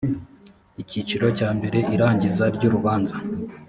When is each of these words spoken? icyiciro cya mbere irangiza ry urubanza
icyiciro 0.81 1.25
cya 1.37 1.49
mbere 1.57 1.79
irangiza 1.95 2.43
ry 2.55 2.63
urubanza 2.67 3.15